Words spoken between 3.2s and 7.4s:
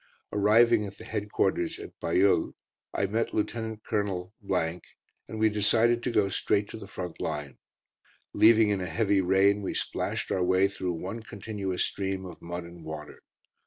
Lieutenant Colonel, and we decided to go straight to the front